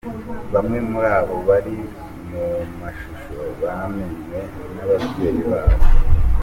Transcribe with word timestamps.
Bamwe 0.53 0.77
muri 0.89 1.07
abo 1.19 1.35
bari 1.47 1.75
mu 2.29 2.45
mashusho 2.79 3.37
bamenywe 3.61 4.39
n'ababyeyi 4.73 5.43
babo. 5.51 5.77